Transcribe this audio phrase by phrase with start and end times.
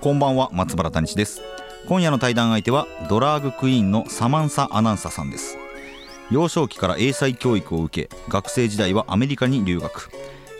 [0.00, 1.42] こんばんは松原谷氏です。
[1.88, 5.58] 今夜の対談相手はドラァグクイーンのサマンサ・アナンサさんです。
[6.30, 10.08] 幼少期から英才教育を受け学生時代はアメリカに留学。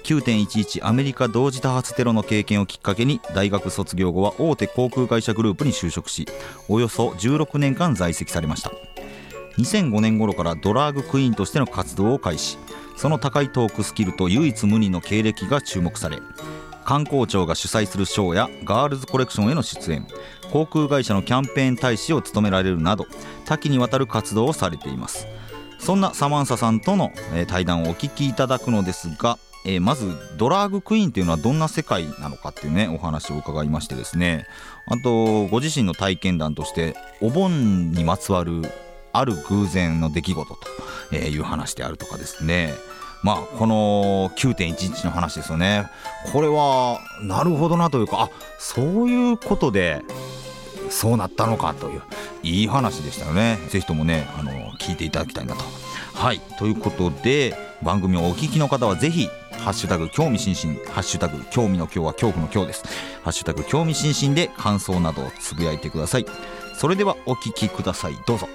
[0.03, 6.27] 9.11アメリカ同時多発テロの経験をきっかけに大学卒業後は大手航空会社グループに就職し
[6.69, 8.73] およそ16年間在籍されました。
[9.59, 12.59] 2005年頃からドラァグクイーンとしての活動を開始。
[12.97, 16.19] その高いトークスキルと唯一無二の経歴が注目され
[16.89, 20.07] 観光庁が主催するショーやガールズコレクションへの出演
[20.51, 23.05] 航空会社のキャンペーン大使を務められるなど
[23.45, 25.27] 多岐にわたる活動をされています。
[25.79, 27.13] そんなサマンサさんとの
[27.47, 34.47] 対談をお聞きいただくのですがえー、まずドラァグクイーンっていうのはどんな世界なのかっていうねお話を伺いましてですね。
[34.87, 38.63] あとご自身の体験談としてお盆にまつわる
[39.13, 40.59] ある偶然の出来事
[41.11, 42.73] という話であるとかですね。
[43.23, 45.91] まあこの9.11の話ですよね
[46.33, 50.03] これはなるほどなというかあそういうことで
[50.91, 52.03] そうなったのかという
[52.43, 55.65] いい話でしたよね是非ともねあの聞いていただきたいなと
[56.15, 62.85] はいということで番組をお聞きの方は是非ハッシュタグ興味津々、ハッシュタグ興味の今日は恐怖の今日です。
[63.23, 66.27] ハッシュタグ興味津々で感想などをつぶやいてください。
[66.75, 68.15] それではお聞きください。
[68.27, 68.49] どうぞ。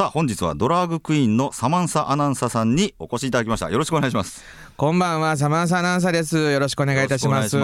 [0.00, 3.68] さあ本日はドラァグクイーンのサマンサアナウンサーさんにお越しいただきました。
[3.68, 4.42] よろしくお願いします。
[4.78, 6.38] こんばんはサマンサアナウンサーです。
[6.38, 7.58] よろしくお願いいたします。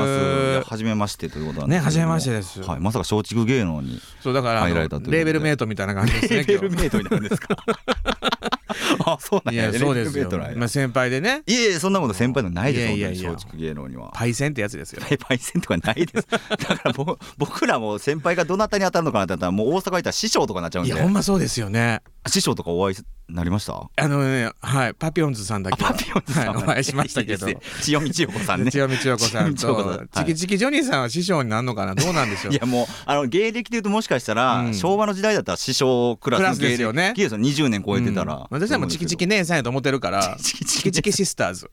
[0.64, 7.56] 初めましてということなんね初めましてです、はい、まさか松竹芸能にそうだからレーベルメイトみたいな感じですね レーベルメイトになるんですか。
[9.06, 9.72] あそうなんや。
[9.72, 10.28] そうですよ。
[10.56, 11.42] まあ先輩でね。
[11.46, 14.10] いえいえそんなこと先輩のないですいやいや松竹芸能には。
[14.14, 15.00] パイセンってやつですよ。
[15.26, 16.26] パイセンとかないです。
[16.30, 16.94] だから
[17.38, 20.92] 僕らも先輩がどなたに当たるのかなってったらもう大阪行ったら師匠とかなっちゃうんで。
[20.92, 22.96] いやほんまそうですよね師匠とかお会い
[23.28, 23.90] なりました？
[23.96, 27.46] あのねはいパピヨンズさんだけパピヨンズさん、はい、お会いしましたけど。
[27.82, 28.70] 千代美千代子さんね。
[28.70, 30.06] 千代美千代子さんと。
[30.12, 31.94] チキチキジョニーさんは師匠になるのかな？
[31.94, 32.54] どうなんでしょう？
[32.54, 37.14] いやもうあの芸歴でいうともしかしたら、うん、昭和の時代だったら師匠クラスの芸歴ですよね。
[37.16, 41.70] 20年超えてたら、うん、私はもうチキチキ姉さんやと思ってるからチキチキシスターズ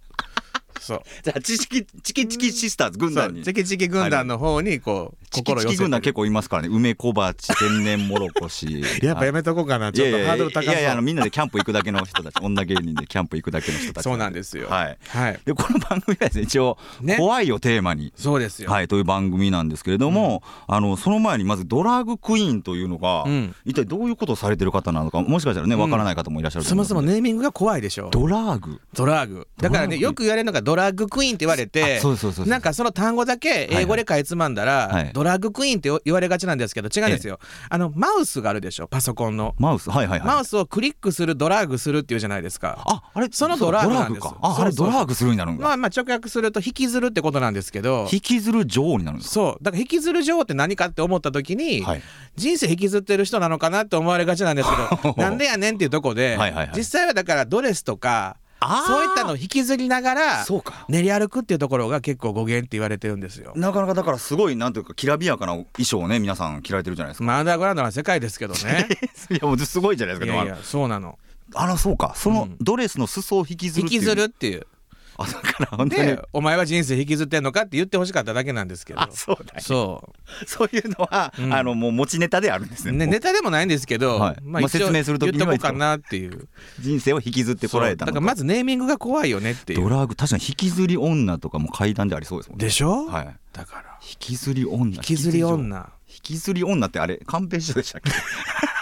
[0.84, 1.02] そう。
[1.24, 3.44] じゃあチキチキチキシスターズ軍団に。
[3.44, 6.70] チキチキ軍団の方にこう心寄せて軍団結構いますからね。
[6.70, 9.92] 梅小鉢天然もろこしやっぱやめとこうかな。
[9.92, 14.68] ちょっとハードル高いやいやあのみんなでキャンプ行くだけの人たち女芸人でキャンプ行くだけの人たちそうなんですよ。
[14.70, 18.70] はい、はい、でこの番組はですね一応、ね、怖いをテーマにそうですよ。
[18.70, 28.10] はいという番組なんですけれども、うん、あのその前にまずドラッグクイーンというのが、うん、一体どういうことをされてる方なのかもしかしたらねわからない方もいらっしゃるそもそもネーミングが怖いでしょ。
[28.12, 28.82] ドラッグ。
[28.94, 29.48] ドラッグ。
[29.58, 32.02] だからねよく言われるのがドラッグクイーンって言わわれて
[32.46, 37.40] なんかその単語だけ英語でかいつまんだら、はいはい、ドラッグクイーンって言われがちなんですけど違うんですよ。
[37.70, 38.88] あのマウスがあるでしょ？
[38.88, 39.56] パソコンの。
[39.58, 39.90] マウス？
[39.90, 40.28] はいはいはい。
[40.28, 42.82] マウスをクリックするドラッグするっていうじゃないですか。
[42.86, 43.28] ああれ？
[43.32, 49.64] そのドラッグなんですああれドラッグするになるんまあまあ直訳すると引きずるってことなんですけど引きずる女王になるんですそう。
[49.64, 52.02] だから引きずる女王って何かって思った時に、はい、
[52.36, 58.38] 人生引きずってる人なのかなって思われがちなんですけど なんでやねんっていうとこで、はいはいはい、実際はだからドレスとか
[58.88, 60.46] そういったのを引きずりながら
[60.90, 63.54] 練り歩くっていうところが結構語源って言われてるんですよ。
[63.56, 67.24] なかなかだからすごいなんというかきらびやかな衣装をね皆さん着られてるじゃないですか。
[67.24, 68.88] まあアンダーグラウンドな世界ですけどね。
[69.32, 71.18] いやもうすごいじゃないですかいやいやそうなの。
[71.56, 72.14] あらそうか。
[72.16, 74.62] そのドレスの裾を引きずる引きずるっていう。
[74.62, 74.73] あ
[75.18, 76.18] だから本当に。
[76.34, 79.02] お前は人生引きずってんのかって言ってほしかっただけなんですけど。
[79.02, 80.46] あそうだ、ね、そう。
[80.46, 82.94] そういうのは、うん、あのもう持ちネタであるんですね。
[82.94, 86.48] ねネタでもないんですけど、はい、まあ、説明する時には言っとこうかなっていう。
[86.80, 89.82] 人生を引きずってこられただからまずネーミングが怖いよねっていう。
[89.82, 92.66] ドラッグ確かに引きずり女とかも階段でありそうですもんね。
[92.66, 93.06] でしょ？
[93.06, 93.36] はい。
[93.54, 94.00] だから。
[94.02, 94.96] 引きずり女。
[94.96, 95.90] 引きずり女。
[96.03, 98.12] 引きずり女ってあれカンペ書でしたっけ？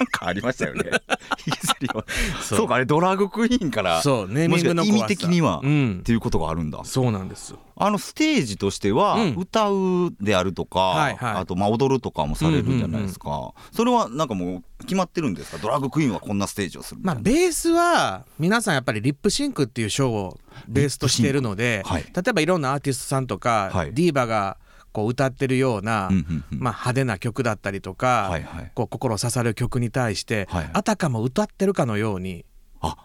[0.01, 0.83] なんかありましたよね。
[1.45, 2.03] 引きずり女。
[2.41, 2.67] そう。
[2.67, 6.79] かあれドラッグクイーンからそうネーミングの意味的には、うん、っていうことがあるんだ。
[6.85, 7.53] そうなんです。
[7.75, 15.57] あのステージとしては、歌うであるとか、はいはい、あとまあ踊るとかもされるじゃないですか、うんうんうん、それはなんかもう決まってるんですか？
[15.57, 24.57] ドラッグクイーンはこんなステージをするまあベースは皆さんやっぱりリップシンクっていうショーをベースとしているので、はい、例えばいろんなアーティストさんとか、はい、ディーバが
[24.91, 26.09] こう歌ってるような、
[26.49, 28.39] まあ、派手な曲だったりとか、
[28.73, 32.45] こう心刺さる曲に対して、はい、あたかも歌ってるかのように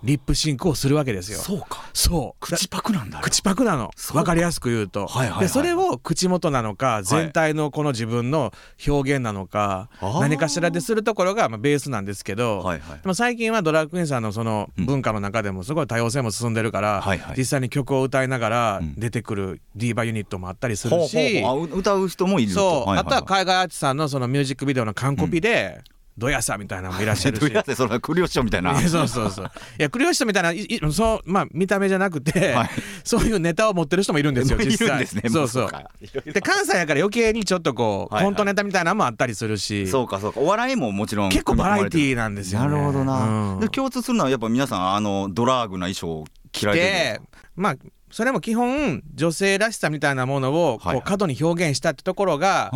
[0.03, 1.39] リップシンクをするわけですよ。
[1.39, 1.85] そうか。
[1.93, 2.41] そう。
[2.41, 3.21] 口パクなんだ。
[3.21, 3.91] 口パクなの。
[4.15, 5.49] わかりやすく言うと、はいはいはい、で。
[5.49, 8.53] それを口元なのか、全体のこの自分の
[8.87, 27.41] 表現なのか、はい、何かしらでするところがまあベースなんですけど、はいはい、でも最近はドラッグクイーンさんのその文化の中でもすごい多様性も進んでるから、うん、実際に曲を歌いながら出てくるディーバユニットもあったりするし、ほうほう歌う人もいるそう、はいはいはい、あとは海外アーティストさんのそのミュージックビデオの完コピで、うんどやさみたいなのもいらっしゃるし。
[27.47, 28.75] どやさそれクリオ師匠みたいな。
[28.89, 29.51] そうそうそう。
[29.79, 29.91] いや
[30.27, 32.71] みたいないいそうまあ見た目じゃなくて、はい、
[33.05, 34.99] そういうネタを持ってる人もいるんですよ 実際。
[34.99, 35.23] ですね。
[35.29, 36.33] そうそう。
[36.33, 39.87] で関西やから余計にちょっとこう、はいはい、コントネタみたいなのもあったりするし。
[39.87, 40.41] そうかそうか。
[40.41, 43.55] お笑いももちろん結構バラエティーなんですよ、ね、なるほどな。
[43.55, 47.21] うん、で共通するのはやっぱ皆さんあのドラッグな衣装を着られて
[47.57, 47.77] まあ
[48.11, 52.71] それも基本女性らしさみたいなものをこう過度に表現したってところが、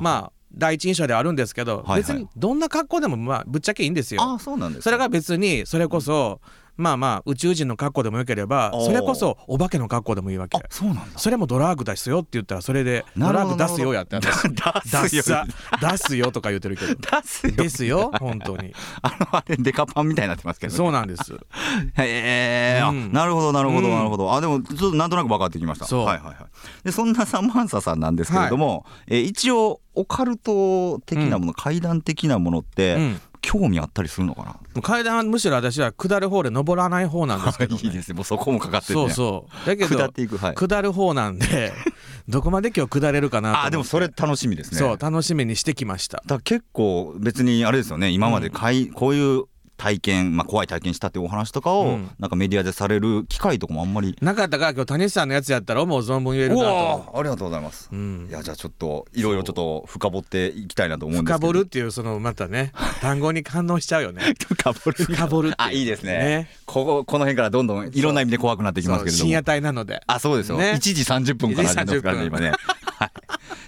[0.00, 4.22] まあ第一印象ではあるんですけど、別にどんな格好でもまあぶっちゃけいいんですよ。
[4.22, 6.40] あそうなんです、それが別にそれこそ、
[6.78, 10.58] まあまあ宇宙人の格好でもよければそれこそお化けの格好でもいいわけ。
[10.70, 11.18] そうなんだ。
[11.18, 15.44] それもドラッグ出すよって言ったらそれでドラッグ出すよやって出すよ。
[15.80, 16.30] 出すよ。
[16.30, 16.94] とか言ってるけど。
[16.94, 17.52] 出すよ。
[17.52, 18.72] ですよ本当に。
[19.02, 21.34] あのあれデカパンみたいになってますけど、ね、そうなんです。
[21.34, 25.86] へえ、うん、なるほどなるほどなるほど、あでもちょっとなんとなく分かってきました。
[25.86, 26.04] そう。
[26.04, 26.36] はいはいはい。
[26.84, 34.82] でそんなサマンサさんなんですけれども、はい、え一応オカルト的なもの、うん、怪談的なものって、うん、興味あったりするのかな？
[34.82, 38.14] 階段はむしろ私は下る方で登らない方なんですけど、ね、 いいですね。
[38.14, 39.66] もうそこもかかってる、ね、そうそう。
[39.66, 41.72] だけど下っていく、はい、下る方なんで
[42.28, 44.78] どこまで今日下れるかなあでもそれ楽しみですね。
[44.78, 46.22] そう楽しみにしてきました。
[46.26, 48.10] だ結構別にあれですよね。
[48.10, 49.44] 今までかい、うん、こういう
[49.78, 54.16] 体験、まあ、怖い体験したっていうお話とかを、うん、なんかメディアでされる機会とかもあんまり。
[54.20, 57.12] なかったから今日谷さんのやつやったらもう存分言えるなと。
[57.14, 61.46] ありがとうございます、うん、いやじゃあちょっといろいろちょっと深掘っていきたいなと思うんですけど。
[61.46, 64.34] 深掘るっていうそのまたね 単語に反応しちゃうよね。
[64.46, 65.04] 深掘る。
[65.04, 66.18] 深掘るあいいですね。
[66.18, 66.50] ね。
[66.66, 69.24] こここの辺からどんどんいろんな意味で怖くなっていきますけれども。
[69.24, 70.02] 深夜帯なので。
[70.06, 72.52] あそうですよ、ね、1時30分から始まますからね今ね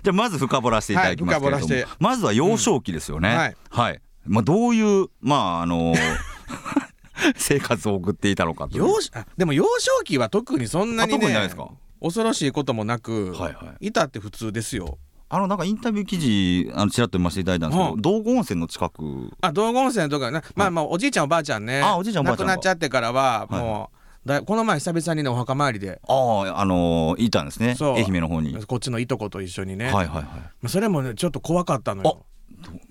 [0.03, 5.95] じゃあまず深掘らせていただきますけれども、はい、まずは幼少期ですよね、うん、はい、はい、まあ、どういうまああの
[7.37, 9.01] 生活を送っていたのかと幼
[9.37, 11.51] でも幼少期は特にそんなにね
[12.01, 14.99] 恐ろしいこともなく、はいはい、いたって普通ですよ。
[15.33, 17.71] あのなんかインタビュー記事あのちらっと読ませていただいたん。
[17.71, 19.31] ですけど、うん、道後温泉の近く。
[19.41, 21.83] あ道後温泉とかね、まあまあおじいちゃんおばあちゃんね。
[21.83, 23.91] あおじいちゃんおばあちゃん亡くなっちゃってからはも
[24.25, 26.01] う、だこの前久々にねお墓参りで。
[26.09, 27.77] あああのー、いたんですね。
[27.81, 28.57] 愛媛の方に。
[28.65, 29.85] こっちのいとこと一緒にね。
[29.85, 30.31] はいはいはい、ま
[30.65, 32.27] あ、それもねちょっと怖かったのよ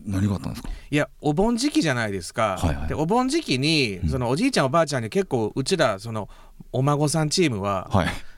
[0.06, 0.70] 何があったんですか？
[0.92, 6.30] いやお盆時期じゃないですか、はいはい、でお盆時期にそのおじいちゃんおばあちゃんに結構うちらその
[6.72, 7.90] お孫さんチームは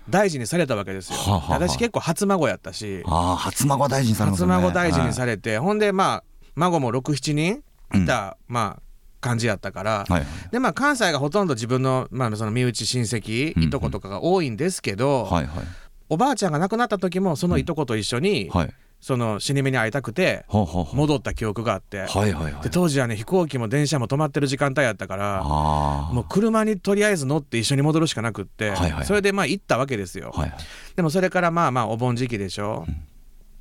[0.10, 3.04] 大事にされたわけですよ、はい、私結構初孫やったし。
[3.06, 6.24] あ初孫大事にされ、ね、初孫大事にされて、はい、ほんでまあ
[6.56, 7.64] 孫も67人
[7.94, 8.82] いた、うん、まあ
[9.22, 15.64] 感じやったから、はい、でまあ関西がほとんど自分の,、まあ、その身内親戚、いとことかが多いんですけど、はいはい、
[16.10, 22.06] おばあちゃんが亡くなった時もそのいとこと一緒に、うんはいその死に目に会いたくて戻った記憶があって、
[22.62, 28.74] で当時はね飛行機も電車も止まってる時間帯やったからもう車にとりあえず乗って一緒に戻るしかなくって、
[29.06, 30.34] それでまあ行ったわけですよ、
[30.96, 33.06] でもそれからまあまあお盆時期でしょ、うん、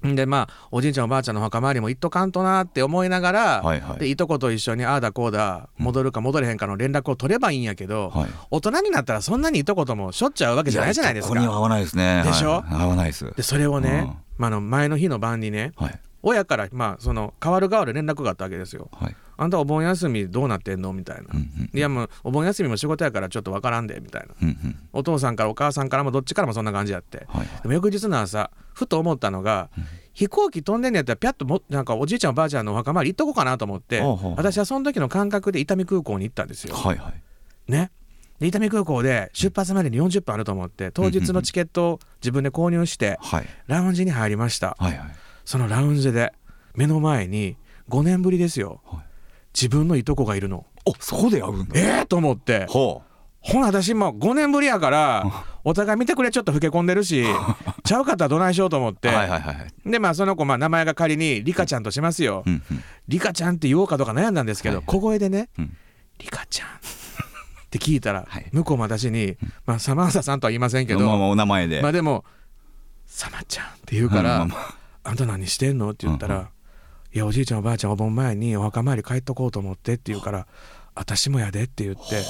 [0.02, 11.29] でまあおじいちゃんおばあちゃんの墓参りも行っとかんとなって思いながら、はいはい、でいとこと一緒にああだこうだ戻るか戻れへんかの連絡を取ればいいんやけど、はい、大人になったらそんなにいとこともしょっちゅう会うわけじゃないじゃないですか。
[11.29, 12.22] ここには合わないですね。
[12.24, 13.32] でしょ、はい、合わないです。
[13.36, 14.17] でそれをね、うん。
[14.39, 18.91] まあ、の前の日の晩にね、はい、親からまあその代わる代わる連絡があったわけですよ。
[18.93, 20.93] はい、あんたお盆休みどうなってんの？
[20.93, 34.00] みたいな、うんうん、いやもうお盆休みも仕事やからちょっとわからんでみたいな、うんうん、お父さんからお母さんからもどっちからもそんな感じやって、はいはい、でも翌日の朝ふと思ったのが、うん、飛行機飛んでんのやったらピャッともなんかおじいちゃんおばあちゃんのお墓参り行っとこうかなと思って、
[34.36, 36.74] 私はその時の感覚で伊丹空港に行ったんですよ。
[36.74, 37.91] はいはい、ね。
[38.39, 43.19] で伊丹空港で出発までに40分あると思って当日のチケットを自分で購入して、
[43.67, 45.10] ラウンジに入りました、はいはい、
[45.50, 46.32] そのラウンジで
[46.76, 47.56] 目の前に
[47.88, 49.00] 5年ぶりですよ、はい、
[49.52, 50.64] 自分のいとこがいるの。
[50.84, 51.72] おそこで会うんだ。
[51.74, 52.66] ええー、と思って。
[52.66, 53.10] ほう。
[53.40, 55.26] ほな私も5年ぶりやから
[55.64, 57.24] お互い見てくれちょっと老け込んでるし
[57.82, 59.08] ちゃうかったらどないしようと思って。
[59.08, 64.84] はいはいはい、でまあその子まあ名前が仮にリカちゃんとしますよ、うんうん、リカちゃんって言おうかどうか悩んだんですけど、はい。
[64.86, 65.76] はい、小声でね、うん、
[66.20, 66.69] リカちゃん。
[66.69, 66.70] っ
[67.70, 71.82] て聞いたら、はい、向こうも私に、まあ、サマンサさんとは言いませんけど、まあ、お名前で。
[71.82, 72.24] まあでも
[73.04, 74.80] 「サマちゃん」って言うから、うんまああ
[75.12, 80.46] んた何してんの?」って言ったら「うんうん、いやおじいちゃんおばあちゃんお盆前にお墓参り帰っとこうと思って」って言うから
[80.92, 82.20] 「私もやでって言って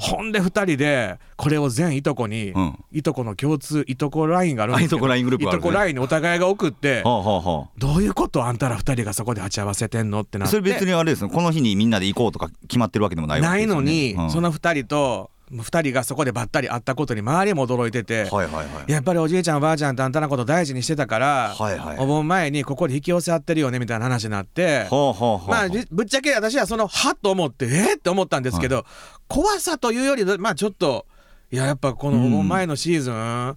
[0.00, 7.66] ほんで2人でこれを全いとこに、うん、いとこの共通いとこラインがあるんですけどいとこライングループいとこラインにお互いが送って、ど
[7.98, 8.44] ういうこと？
[8.44, 10.22] あんたら2人がそこで鉢合わせてんの？
[10.22, 10.50] ってなって。
[10.50, 28.84] それ別にあれですねこの日にみんなで行こうとか決まってるわけでもないわけですよ、ね、ないのに、うん、その2人と2人がそこでばったり会ったことに周りも驚いてて、はいはいはい、やっぱりおじいちゃんおばあちゃんってあんたのこと大事にしてたから、はいはい、お盆前にここで引き寄せ合ってるよねみたいな話になって、まあぶっちゃけ私はそのはっと思ってえっ、って思ったんですけど、はい、
[29.28, 31.06] 怖さというよりまあちょっと
[31.52, 33.56] いややっぱこのお盆前のシーズン、うん、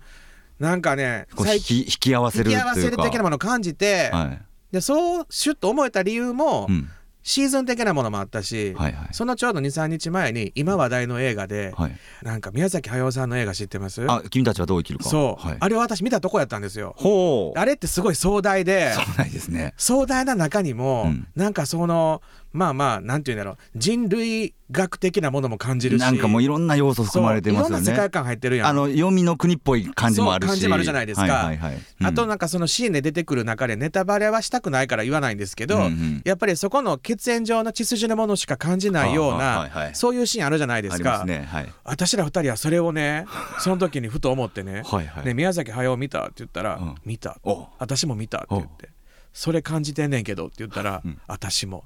[0.60, 4.42] なんかね引き引き合わせる引き合わせる的なものを感じて、はい、
[4.72, 6.90] でそうシュッと思えた理由も、うん
[7.30, 14.04] シーズン的なものもあったし、はいはい、そのちょうど23日前に今話題の映画で、はい、なんか宮崎駿さんの映画知ってます？
[14.10, 15.08] あ君たちはどう生きるか。
[15.08, 16.96] そう、はい、あれは私見たとこやったんですよ。
[16.98, 17.60] ほう。
[17.60, 19.76] あれってすごい壮大で壮大ですね。
[19.78, 23.58] 壮大な中にも、うん、なんかそのまあまあなんていうんだろう。
[23.76, 26.02] 人類学的なものも感じるし。
[26.02, 27.78] なんかもういろんな要素含まれてますよね。
[27.78, 28.68] いろんな世界観入ってるやん。
[28.68, 30.50] あの読みの国っぽい感じもあるし。
[30.50, 31.78] 感じもあるじゃないですか、はいはいはい。
[32.02, 41.48] うん、あとなんかそのシーンで出てくる中でネタバレはしたくないから言わないんですけど、うんうん、やっぱりそこの血縁上の血筋のものしか感じないような、はいはい、そういうシーンあるじゃないですか、ね。
[41.52, 43.26] はい、私ら二人はそれをね
[43.60, 47.38] その時にふと思ってねはい、ね宮崎駿見たって言ったら、うん、見た。
[47.78, 48.90] 私も見たって言って。
[49.34, 51.86] それ感じてんねんけどって言ったら、うん、私も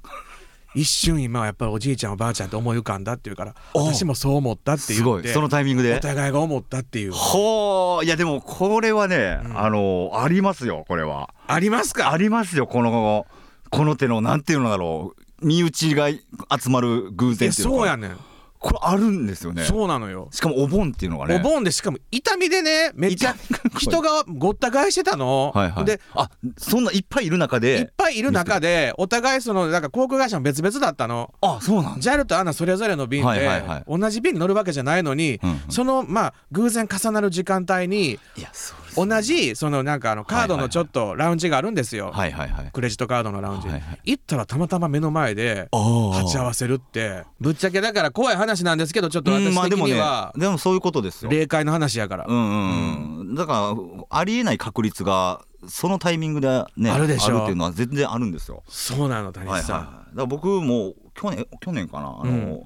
[0.74, 5.94] 一瞬今はやっぱりおじいちゃんおばあちゃんって思い浮かんだっていうから私もそう思ったって言ってそのタイミングで？
[5.94, 7.12] お互いが思ったっていう。
[7.12, 11.30] ほういやでもこれはね、うん、あのありますよこれは。
[11.46, 12.12] ありますか？
[12.12, 13.26] ありますよこの
[13.70, 15.24] この手のなんていうのだろう。
[15.40, 18.16] 身内が集まる偶然っていうそうやねん
[18.64, 19.62] これあるんですよね。
[19.64, 20.28] そうなのよ。
[20.32, 21.36] しかもお盆っていうのがね。
[21.36, 23.34] お盆でしかも痛みでねめっちゃ
[23.78, 25.52] 人がごった返してたの。
[25.54, 27.80] はい、はい、であそんないっぱいいる中で。
[27.80, 31.34] いっぱいいる中でお互いそのなんか航空会社も別々だったの。
[31.42, 47.24] あそうなん JAL とアナそれぞれの便で、はいはいはい、同じ便に乗るわけじゃないのに、うんうん、そのまあ偶然重なる時間帯にいやそう同じそのなんかあのカードのちょっとラウンジがあるんですよ、はいはいはい、クレジットカードのラウンジ、はいはい、行ったらたまたま目の前で鉢合わせるって。
[47.40, 51.30] ぶっちゃけだから怖い話なんですけどちょっと私的には、でもそういうことですよ。
[51.30, 52.26] 霊界の話やから。
[52.26, 57.36] うんうん、だからありえない確率がそのタイミングでねあるでしょ。
[57.36, 58.62] あるっていうのは全然あるんですよ。
[58.68, 62.20] そうなの谷さん、はいはい、だから僕も去年去年かな。
[62.22, 62.62] あの、うん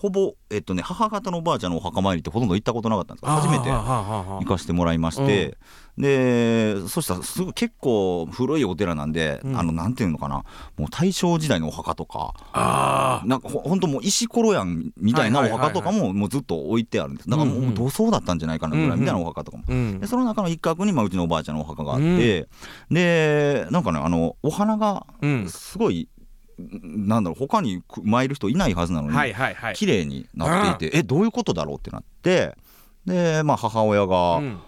[0.00, 5.58] ほぼ、えっとね、母方のおばあちゃんのお墓参りってほとんど行ったことなかったんです初めて行かせてもらいまして、
[5.98, 10.44] でそしたらすぐ結構古いお寺なんで、うん、あのなんていうのかな。
[10.78, 12.32] もう大正時代のお墓とか。
[13.26, 17.28] なんかほほんともう石ころやんみたいなお墓とかももうずっと置いてあるんです。
[17.28, 22.04] だからもう土葬だったんじゃないかなぐらいみたいなお墓とかも、うんうん、でその中の一角に、まあ、うちのおばあちゃんのお墓があって、
[22.88, 25.06] うん、でなんかねあのお花が
[25.48, 26.08] すごい、
[26.82, 32.56] なんだろう他に参る人いないはずなのに、はいはいはい、綺麗になっていてえどういうことだろうってなって
[33.06, 34.58] で、まあ、母親が、うん、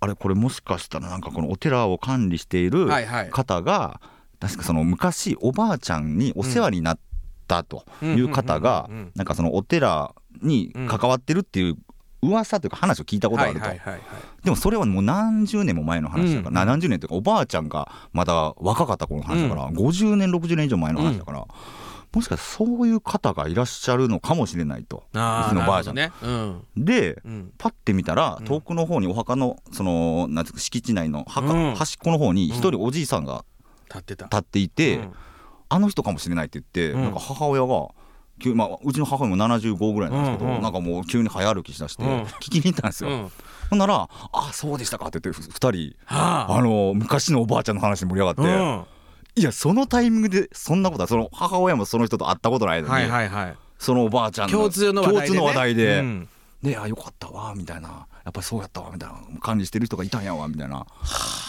[0.00, 2.88] あれこれもしかしたらなんかこのお寺を管理している
[3.30, 3.80] 方が、はい。
[3.82, 4.00] は
[4.34, 6.98] い、確かその昔おばあちゃんにお世話になっ
[7.46, 11.76] たという方がなんかそのお寺に関わってるっていう
[12.22, 13.60] 噂というか話を聞いたことあると、
[14.44, 21.46] でもそれはもう何十年も前の話だから、うん、何十年というかおばあちゃんがまだ若かった頃の話だから、うん、50年60年以上前の話だから、うん、
[22.12, 25.04] もしかしたらそういう方がいらっしゃるのかもしれないと。
[25.10, 26.12] うちのばあちゃん、ね。
[26.22, 33.44] うん、で、うん、パッて見たら遠くの方にお墓のそのなんていうか敷地内の墓、端っこの方に一人おじいさんが
[33.88, 34.26] 立ってた。
[34.26, 35.00] 立っていて、
[35.68, 37.88] あの人かもしれないって言って、なんか母親が
[38.42, 43.32] 急まあ、うちの母も75ぐらいなんですけど、うんうん、なんかもう急に早歩きしだして、聞きに行ったんですよ、うん、
[43.70, 48.84] ほんなら「あそうでしたか」って言って2人、はあ、あの昔のおばあちゃんの話に盛り上がって、うん、
[49.36, 56.28] いやそのタイミングでそんなことはその母親もその人と会ったことないのに、はいはいはい、そのおばあちゃんの共通の話題で、ね、うん、
[56.62, 58.06] であよかったわみたいな。
[58.24, 59.40] やっぱりそうやったわみたいな。
[59.40, 60.86] 管理してる人がいたんやわみたいな、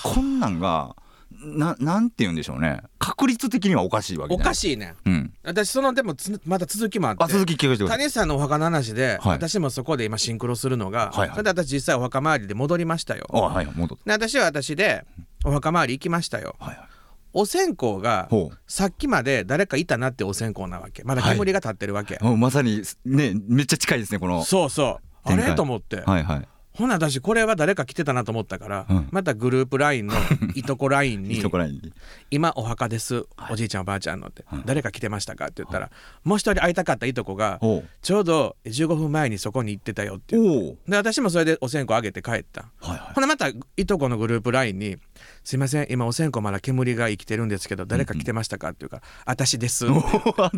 [0.02, 0.96] こんなんが
[1.44, 2.82] ななんて言うんでしょうね。
[3.00, 7.24] 確率的にはおかしいわけおかしいね、うん、私そのでもまた続きもあって。
[7.24, 15.06] あ続き聞かせて谷さんのお墓の話で、はい、私もそこで今シンクロするのが、はいはい、それで私実際お墓参りで戻りましたよ、はい、戻で私は私で
[15.46, 16.88] お墓参り行きましたよ、はいはい。
[17.34, 18.30] お線香が
[18.68, 21.04] さっきまで誰かいたなってお線香なわけ。
[21.04, 25.30] まだ煙が立ってるわけ、はい、まさにねめっちゃ近いですねこのそうそう。
[25.30, 25.56] あれ？
[25.56, 30.16] と思って、はいはい、ほな私これは誰か来てたなと思ったから、うん、またグループ LINE の
[30.56, 31.42] いとこ LINE に
[32.32, 35.92] 「今お墓ですおじいちゃんおばあちゃんの」って、誰か来てましたか?」って言ったら、
[36.24, 37.60] もう一人会いたかったいとこが
[38.02, 40.78] ちょうど15分前にそこに行ってたよっていう。
[40.88, 44.98] で私もそれでお線香あげて帰った、はいはい、ほなまたいとこのグループ LINE に
[45.44, 49.86] 「すいません今お線香まだ煙が生きてるんですけど誰か来てましたか?」っていうか「私です」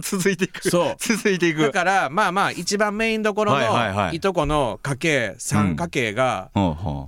[0.01, 0.69] 続いていく。
[0.69, 0.95] そう。
[0.97, 1.61] 続いていく。
[1.61, 6.51] だからまあまあ一番メインどころのいとこの家系3家系が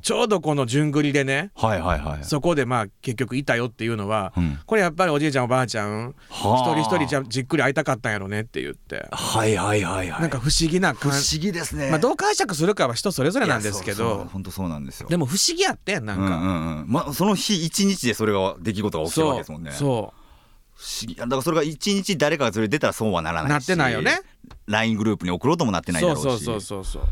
[0.01, 9.07] ちょうどこの順繰りでね、はいはいはい、そこでまあ結局いたよっていうのは、うん、これやっぱりおじいちゃんおばあちゃん一人一人じゃじっくり会いたかったんやろねって言って。
[9.11, 10.21] はいはいはいはい。
[10.21, 14.27] なんか不思議な不思議ですね、まあ、どう解釈するかは人それぞれなんですけど。
[14.31, 15.09] 本当そうなんですよ。
[15.09, 19.71] でも不思議やってんなんか、うんうんうん、まあ、その日一日でそれが出来事が起きてるわけですもんね。
[19.71, 20.27] そう
[20.75, 21.15] 不思議。
[21.15, 24.19] だからそれが一日誰かがそれ出たらそうはならないなってないよね。
[24.67, 26.21] LINE グループに送ろうともなってないだろうし。
[26.23, 27.03] そうそうそうそう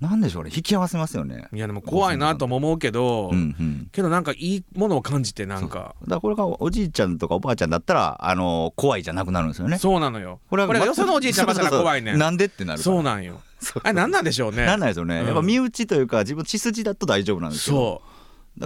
[0.00, 0.50] なんでしょうね。
[0.54, 1.48] 引き合わせますよね。
[1.52, 5.94] いやでも怖いなとも思うけど、うんうん、けどなんかいいものを感じてなんか。
[6.02, 9.78] だからこれがおじいちゃんとかおばあちゃんだったらあの怖いじゃなくなるんですよね。
[9.78, 10.40] そうなのよ。
[10.50, 13.40] これがよそのおじいちゃんだったら怖いねなんでってなるそうなんよ。
[13.82, 14.66] あれなんなんでしょうね。
[14.66, 17.76] なんなんでしょうね、うん、やっぱ身内というか自分血筋だと大丈夫なんですよ。
[17.76, 18.15] そう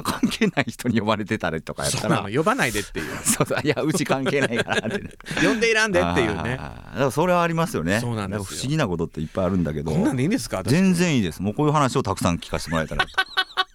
[0.02, 2.28] 関係ない人に呼ばれてたりとかやったら。
[2.32, 3.06] 呼ばないでっていう。
[3.24, 5.02] そういやうち関係ないからって
[5.46, 6.50] 呼んでいらんでっていうね。
[6.52, 8.00] だからそれはありますよね。
[8.00, 9.90] そうなんです不思議なことっていっぱいあるんだけど。
[9.90, 10.62] こんなんでいいんですか？
[10.64, 11.42] 全然いいです。
[11.42, 13.10] もうこういう話をたくさん聞かせてもらえたらと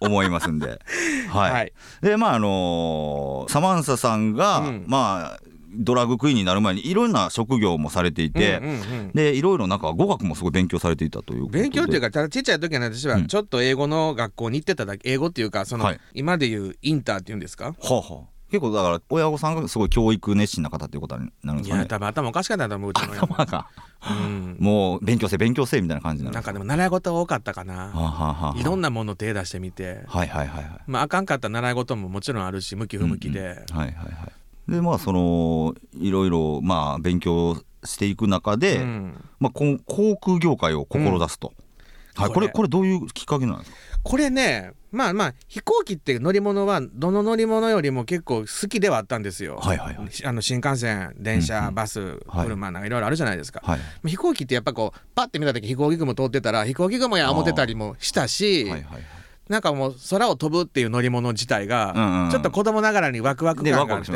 [0.00, 0.80] 思いますんで。
[1.28, 5.40] はい、はい、でまああのー、サマンサさんが、うん、まあ
[5.76, 18.36] ドラッグクイーンになる前にいろんな職業もされていて、うんうんうん、でいろいろなんか語学もすごい勉強されていたという勉強っていうかただちっちゃい時に私はちょっと英語の学校に行ってただけ英語っていうかその、はい、今でいうインターっていうんですか、はあはあ。
[18.50, 21.80] 結構だから親御さんがすごい教育熱心な方っていうことになるんですかね。
[21.80, 23.66] いや多分頭おかしかったと思ううちの頭が、
[24.08, 30.04] うん、もう勉強せ勉強せみたいな感じなんなんかでも習い事多かったかな、はあはあ、いろんなもの手出してみて。
[30.06, 34.32] はいはいはい、はい、まああかんかった習い事ももちろんあるし向き不向きで、うんうん、はいはいはい
[34.68, 39.78] でまあそのいろいろまあ勉強していく中で、うん、まあ、航
[40.16, 41.52] 空業界を志すと、
[42.16, 42.68] うん、はい、これこれ。
[42.68, 43.76] どういうきっかけなんですか？
[44.02, 49.56] これねまあまあ飛行機って乗り物はどの乗り物よりも結構好きではあったんですよ。
[49.56, 53.60] はいはいはい、あの新幹線電車、うんうん、バス車なんかいろいろあるじゃないですか。
[53.64, 58.64] はい、飛行機ってやっぱこうパッて見た時飛行機雲通ってたら飛行機雲や思ってたりもしたし。
[58.64, 59.02] はいはいはい
[59.48, 64.12] なんかもう空を飛ぶっていう乗り物自体がちょっと子供ながらにワクワク感があって、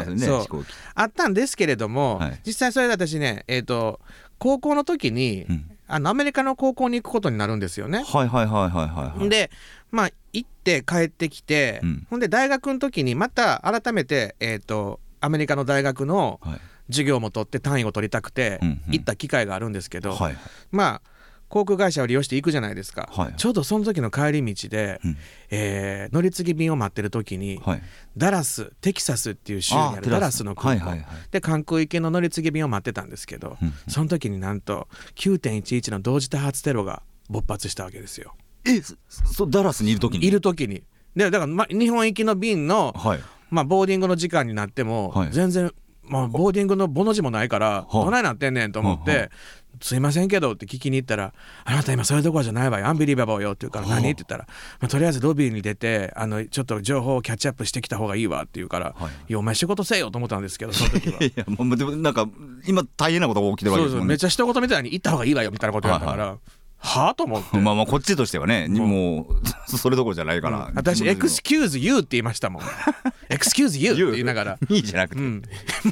[0.94, 4.00] あったんですけれども、はい、実際それで私ね、えーと、
[4.38, 8.04] 高校の時に、うん、あのアメリカの高校に行くことになるんですよね。
[8.04, 9.50] はいはいはいはいはい、はい、で
[9.92, 16.40] まあ行って帰ってきて、うん、ほんで大学の時にまた改めて、えーと、アメリカの大学の
[16.88, 20.36] 授業も取って単位を取りたくて行った機会があるんですけど、はい、
[20.72, 21.02] まあ
[21.50, 25.16] 航空会社を利用して行くじゃないですか、はい、ちょうどその時の帰り道で、うん、
[25.50, 27.82] えー、乗り継ぎ便を待ってる時に、はい、
[28.16, 30.40] ダラステキサスっていう州にあるダラス。
[30.44, 38.34] の空港、はいはいはい、で関空行きの乗り継ぎ便を待ってたんですけど、うん、その時になんと9.11の同時多発テロが勃発したわけですよ。
[38.64, 40.26] えそダラスにいる時に？
[40.26, 40.82] いる時に。
[41.16, 45.72] でだから、ま、日本行きの便の、はい、まあ、ボーディングの時間になっても、全然
[46.10, 49.30] まあ、ボーディングのボの字もないからどないなってんねんと思って
[49.80, 51.32] 「すいませんけど」って聞きに行ったら
[51.64, 52.86] 「あなた今それどころじゃないわよ。
[52.86, 54.46] アンビリバボーよ」って言うから「何?」って言ったら、
[54.80, 58.94] まあ、とりあえずロビーに出てあのちょっと情報をキャッチアップしてきた方がいいわって言うから
[59.28, 61.22] 「いやお前仕事せよ」と思ったんですけど その時は。
[61.22, 62.28] いやもうでもなんか
[62.66, 64.08] 今大変なことが起きてるわけですもんね。
[64.08, 66.36] めっちゃ一言みたいに行った方がいいわよみたいなこと言われたから。
[66.82, 67.56] はあと思って。
[67.60, 69.36] まあまあこっちとしてはねもう。
[69.76, 72.62] それどころじゃないから、うん、私「Excuse you」って言いましたもん
[72.98, 75.42] 「Excuse you」って言いながら「いいじゃなくて、うん、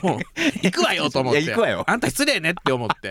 [0.02, 0.18] もう
[0.62, 1.42] 行くわよ」と思って。
[1.42, 1.84] 行くわよ。
[1.86, 3.10] あんた失礼ねって思って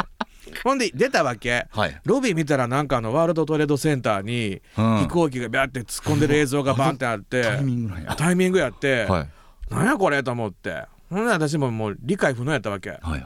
[0.64, 7.64] ほんで出たわけ、はい、ロビー見たらなんかあのワールドトレードセンターに飛行機がビャって突っ込んでる映像がバンってあってタイ
[8.36, 8.70] ミングや。
[8.70, 10.86] って、はい、なんやこれと思って。
[11.10, 13.22] ほんで私ももう理解不能やったわけ、はいはい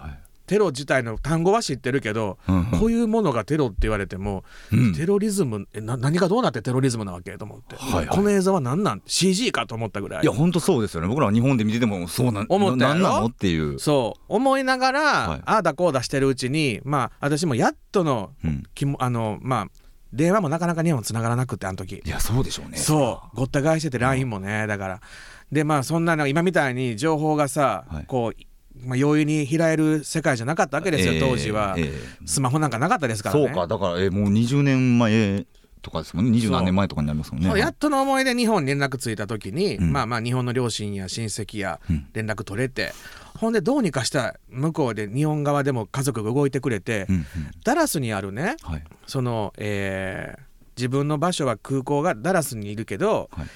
[0.51, 10.23] テロ自体の単語は知ってるけど、うんうん、こういうものがテロって言われても、うん、テロリズムな何がどうなってテロリズムなわけと思って、はいはい、この映像は何なん？CG かと思ったぐらい。
[10.23, 11.07] いや本当そうですよね。
[11.07, 13.79] 僕らは日本で見ててもそうな思った何なのっていう。
[13.79, 14.23] そう。
[14.27, 19.67] 思いながら、はい、ああだこうだしてるうちにまあ私もやっとの、うん、きもあのまあ
[20.11, 22.03] 電話もなかなか日本つながらなくてあの時。
[22.05, 22.77] いやそうでしょうね。
[22.77, 23.37] そう。
[23.37, 25.01] ごった返してて LINE もね、だから。
[25.49, 28.41] でまあそんなの今みたいに情報がさ、はい、こう
[28.83, 31.93] まあ、容易に開える世界じゃなかったわけですよ、当時は、えー、
[32.25, 33.45] スマホなんかなかったですからね。
[33.47, 35.45] そうかだから、えー、もう20年前
[35.81, 36.31] とかですもんね。
[36.31, 37.59] 二十何年前とかになりますもんね。
[37.59, 41.79] やっとの思いで日本に連絡ついた時に、うん、まあまあ日本の両親や親戚や
[42.13, 42.93] 連絡取れて、
[43.35, 47.25] うん、ほんでどうにかした向こうで日本側でも家族が動いてくれて、うんうん、
[47.63, 53.47] ダラスにあるね、はい、そのえー自分の場所は空港がダラスにいるけど、はい、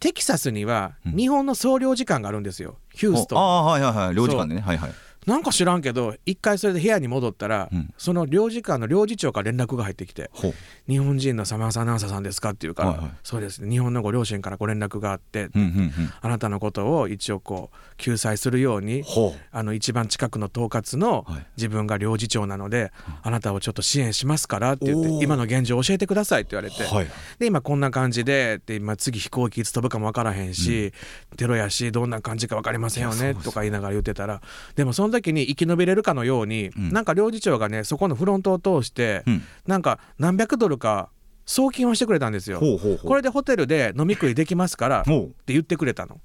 [0.00, 3.38] テキサスには日本の総領事館があるんですよ、ヒューストン。
[3.38, 4.14] ああはいはいはい。
[4.14, 4.62] 領事館でね。
[4.62, 4.90] はいはい。
[5.26, 10.30] なんか知らんけど一回それで部屋に戻ったら、うん、その領事館の領事長から連絡が入ってきて
[10.88, 15.70] 「日本人のサマーサアナウンサーさんですか?」って言うから、はいはい、そうですね日本のご両親からご連絡があって、うんうんう
[16.02, 19.04] ん、あなたのことを一応こう救済するように
[19.52, 22.90] あの一番近くの統括の自分が領事長なので、はい、
[23.24, 27.06] あなたをちょっと支援しますからって言って今の現状教えてくださいって言われて、はい、
[27.38, 30.92] で今こんな感じでで今次飛行機いつ飛ぶかも分からへんし、
[31.30, 34.40] うん、テロやしどんな感じか分かりませんよねとか言いながら言ってたら
[34.76, 41.10] でもその時に生き延びれるかのように、うん、なんか領事長がねそこのフロントを通して、うん、なんか何百ドルか
[41.46, 42.60] 送金をしてくれたんですよ。
[43.04, 46.20] これでホテルで飲み食いできますからって言ってくれたの。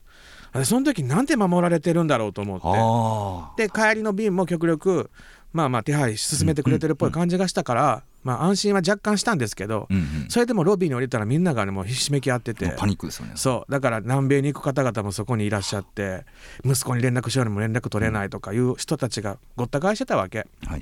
[0.63, 3.67] その時なんて守られてるんだろうと思って。
[3.67, 5.09] で帰りの便も極力
[5.51, 9.87] まあまあ手配進めてくれてるっぽい感じがしたから、まあ安心は若干したんですけど、
[10.27, 12.73] それでもロビーに降りたらみんながねもうひしめき合ってて。
[12.75, 13.33] パニックですよね。
[13.35, 13.71] そう。
[13.71, 16.25] だから南米に行く方々もそこにいらっしゃって
[16.65, 20.81] 息子に連絡しようにも連絡取れないとかいう人たちがごった返してたわけ、はいはい、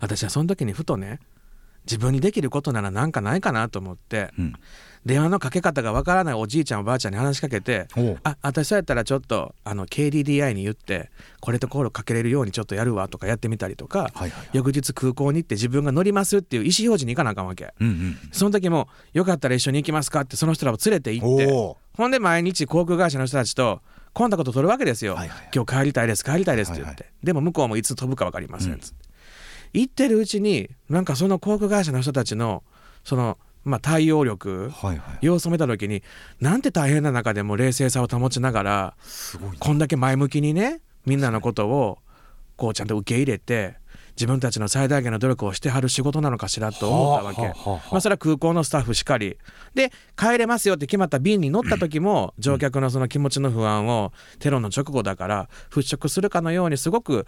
[0.00, 1.18] 私はその時にふとね
[1.84, 4.52] 自分にできることなら何かないかなと思って、うん、
[5.06, 7.88] 電話のかけ方がわからないおじいちゃんおばあちゃんに話しかけて
[8.22, 11.10] 「あ私そうやったらちょっとあの KDDI に言って
[11.40, 21.46] これとコールかけれるようにちょっとやるわ」とかやってみたりとか、はいはいはい、翌日空港に行って自分が乗りますっていう意思表示に行かなあかんわけ、うんうん、その時も「よかったら一緒に行きますか?」ってその人らを連れて行って
[21.96, 23.80] ほんで毎日航空会社の人たちと
[24.12, 28.74] コンタクト取るわけですよ、はいはいはい、今日帰りたいです帰りたいですって言って、はいはい、でも向こうもいつ飛ぶか分かりません。
[28.74, 28.94] っつって、
[29.74, 32.64] うん、行ってるうちになんかその航空会社の人たちの
[33.04, 36.02] そのまあ、対応力、はいはい、様子を見た時に
[36.40, 38.94] なんて大変な中でも冷静さを保ちながら
[39.58, 41.98] こんだけ前向きにねみんなのことを
[42.56, 43.76] こうちゃんと受け入れて
[44.12, 47.40] 自分たちの最大限の努力をしてはる仕事なのかしらと思ったわけ、
[47.90, 49.38] まあ、それは空港のスタッフしかり。
[49.74, 57.26] で帰れますよって決まった便に乗った時も乗客のその気持ちの不安をテロの直後だから払拭するかのようにすごく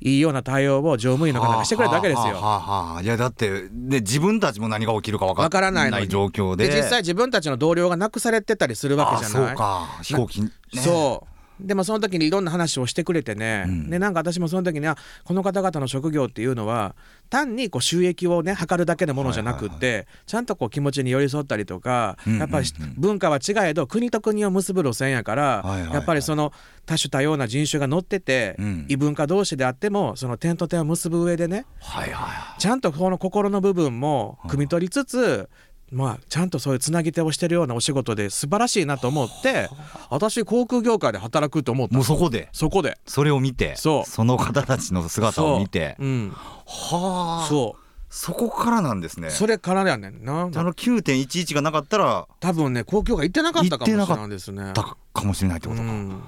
[0.00, 2.24] いいような対応を乗務員の方がしてくれたわけですよ。
[2.24, 6.68] はあはあはあ、いやだってで自分たちも何が起きるか分からない状況で。
[6.68, 9.48] で実際自分たちの同僚が亡くされてたりするわけじゃない。
[9.48, 9.98] そうか。
[10.02, 16.94] 飛行機、ね、そうでもその時にいろんな話をしてくれてね、うん、でなんか私もその時にはこの方々の職業っていうのは
[17.30, 26.52] 単にこう収益をね測るだけのものじゃなくって、ちゃんとこう気持ちに寄り添ったりとか、やっぱり文化は違えど国と国を結ぶ路線やから、やっぱりその
[26.86, 35.48] 多種多様な人種が乗ってて、うん、異文化同士であってもその点と点を結ぶ上でね、はいはい、ちゃんとこの心の部分も汲み取りつつ、
[35.92, 39.68] まあ、ちゃんとそういうつなぎ手をしてるようなお仕事で素晴らしいなと思って
[40.10, 42.48] 私航空業界で働くと思ったもうそこで？
[42.52, 42.98] そこで。
[43.06, 44.10] それを見てそう。
[44.10, 45.96] その方たちの姿を見て。
[46.00, 46.30] う、ん、
[46.66, 47.46] はあ。
[47.48, 47.80] そう。
[48.10, 49.30] そこからなんですね。
[49.30, 50.42] それからやねんな。
[50.42, 54.72] あの9.11がなかったら多分ね公共が行ってなかったかもしれないですね。
[54.72, 56.22] かもしれないってことか、うん、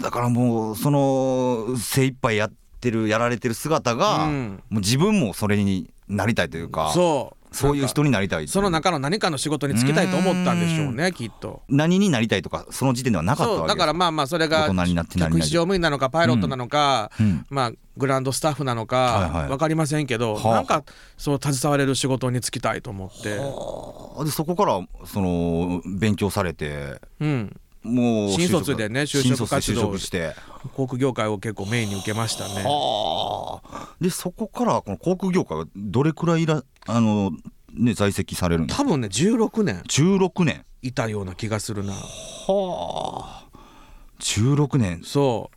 [0.00, 6.92] だからもうその精一杯やってるやられてる姿が、うん、もう自分もそれになりたいというか。
[6.94, 11.62] そうそういう人になりたいその中の何かの仕事に就きたいと思ったんでしょうねきっと。
[11.68, 20.84] 何になりたいとかその時点ではなかったわけだからまあまあそれが客室乗務員なのかパイロットなのか、うん、まあグランドスタッフなのか分かりませんけど、はなんか
[21.16, 23.36] そう携われる仕事に就きたいと思って。
[24.24, 30.34] でそこからその勉強されて、うん、もう新卒でね就職活動して。
[30.74, 32.64] 航空業界を結構メインに受けましたね。
[34.00, 37.30] でそこからこの航空業界はどれくらいらあの、
[37.74, 38.84] ね、在籍されるんですか？
[38.84, 39.82] 多分ね16年。
[39.82, 40.64] 16年。
[40.82, 41.92] いたような気がするな。
[41.92, 43.44] はあ。
[44.20, 45.02] 16年。
[45.04, 45.53] そう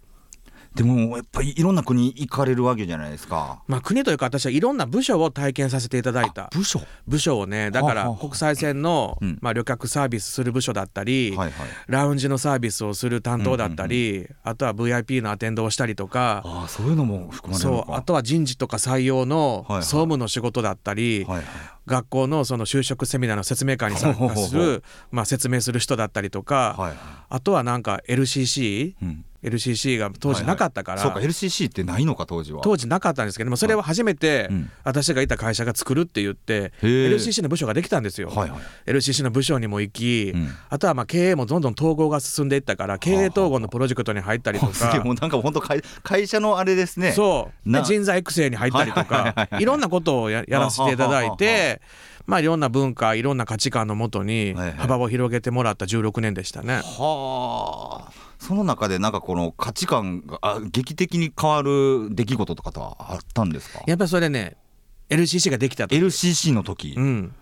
[0.77, 3.63] でもやっぱりいろんな国行かれるわけじゃないですか。
[3.67, 6.51] まあ国というか私はいろんな部署を体験させていただいた。
[6.53, 6.81] 部署？
[7.07, 16.43] 部署をねだから国際線の、まあ、旅客サービスする部署だったり、はいはい、ラウンジのサービスをする担当だったり、うんうんうん、あとは VIP のアテンドをしたりとか。
[16.45, 21.45] あそういうのも含まれるそうあとは人事とか採用の総務の仕事だったり、はいはい、
[21.87, 26.97] 学校のその就職セミナーの説明会に参加するまあ、説明する人だったりとか、はいはい、
[27.29, 32.61] あとはなんか LCC、うん LCC が当時なかったから、はいはい、そうか LCC ってないのか当時は。
[32.63, 34.49] 当時なかったんですけどもそれを初めて
[34.83, 45.01] 私がいた会社が作るって言って、うん、LCC の部署ができたんですよ、はいはい、LCC の部署にも行き、うん、あとはまあ経営もどんどん統合が進んでいったから経営統合のプロジェクトに入ったりとか。
[45.03, 47.11] もうなんか本当会会社のあれですね。
[47.11, 47.83] そう。
[47.83, 51.81] 人材育成に入ったりとかいろんなことをやらせていただいて
[52.27, 56.81] まあいろんな文化いろんな価値観のもとに幅を広げてもらった16年でしたね。
[56.83, 58.11] はあ。
[58.39, 60.39] その中でなんかこの価値観が
[60.71, 63.81] 劇的に変わる出来事とかとはあったんですか？
[63.87, 64.57] やっぱりそれね
[65.09, 65.95] LCC ができた時。
[65.97, 67.33] LCC の時、うん、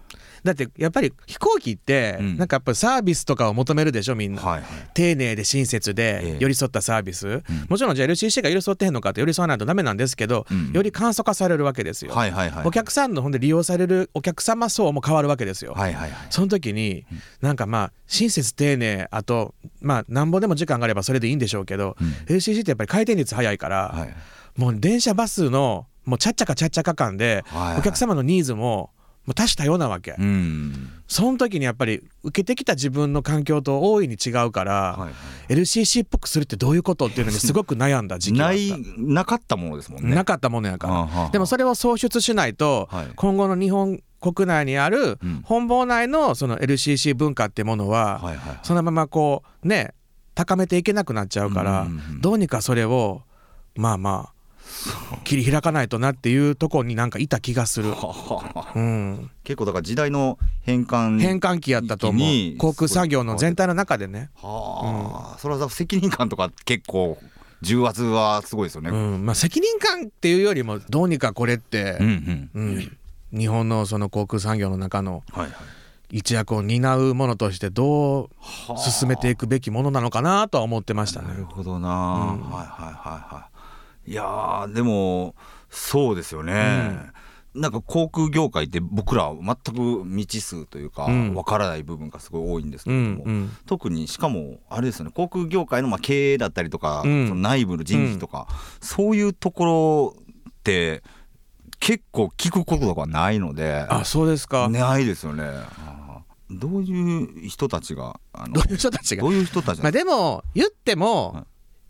[0.45, 17.07] だってやっぱり飛行機って、なんかやっぱりサービスとかを求めるでしょみんな、はいはい、丁寧で親切で寄り添ったサービス、えー、もちろんじゃあ LCC が寄り添ってへんのかって寄り添わないとダメなんですけど、うん、より簡素化されるわけですよ、はいはいはい、お客さんのほんで利用されるお客様層も変わるわけですよ、はいはいはい、その時に
[17.41, 24.13] なんかまあ親切丁寧あとまあなんぼでも時間があればそれでいいんでしょうけど、うん、LCC ってやっぱり回転率早いから、はい、
[24.59, 27.43] もう電車バスのもうちゃっちゃかちゃっちゃか感で、
[27.79, 28.91] お客様のニーズも
[29.25, 35.09] もう多種多様なわけ、うん、その時にやっぱり受けてきた自分の環境と大いに違うから、はいは
[35.49, 38.77] い、LCC っぽくするってどういうことっていうのに すごく悩んだ時期だった。
[38.97, 40.15] なかったものですもんね。
[40.15, 41.29] なかったものやから。
[41.29, 49.93] でもそれを創出しないと、はい、今後の日本国内にある本坊内のその LCC 文化っていうものは、はいはい、そのままこうね
[50.33, 51.87] 高めていけなくなっちゃうから、
[52.19, 53.21] どうにかそれを
[53.75, 54.34] まあまあ
[55.23, 57.93] 切り開かないとなっていうところになんかいた気がする、
[58.75, 62.57] うん、結構だから時代の変換変換期やったと思う。
[62.57, 64.29] 航空産業の全体の中でね。
[64.35, 67.17] はあ、うん、それは責任感とか結構
[67.61, 69.25] 重圧はすごいですよね、うん。
[69.25, 72.77] まあ、責任感っていうよりもどうにかこれって、うんうん。
[73.33, 75.51] うん、日本のその航空産業の中の、はいはい。
[76.11, 78.29] 一役を担うものとしてどう
[78.77, 81.29] 進めていくべきものなのかなとは思ってましたね。
[81.29, 83.54] なるほどな、うん、はいはいはいはい。
[84.07, 85.35] いやでも
[85.69, 87.09] そうですよね、
[87.53, 98.47] うん、なんか航空業界って僕らは全く未知数というかわからない部分がすごい多いんですけれども、うんうん、特にしかもあれですよね航空業界のまあ経営だったりとか、うん、その内部の人事とか、
[98.79, 100.15] そういうところ
[100.49, 101.01] って
[101.79, 104.69] 結構聞くことがないのであそうですか。
[104.69, 105.49] ないですよね。
[106.49, 108.19] どういう人たちが
[108.51, 109.23] どういう人たちが？
[109.23, 111.43] どういう人たちまあでも言っても、はい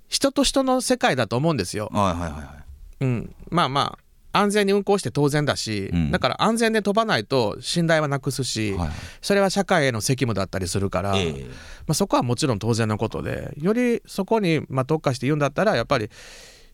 [0.07, 1.89] 人と人の世界だと思うんですよ。
[1.93, 2.65] はいはいはいはい。
[3.01, 8.89] うん、まあまあ安全に運行して当然だし、うん、だから安全で飛ばないと信頼はなくすし、はい、
[9.21, 11.53] それは社会への責務だったりするから、えー、ま
[11.89, 16.09] あ、そこはもちろん当然のことでよりそこにまあ特化して言うんだったらやっぱり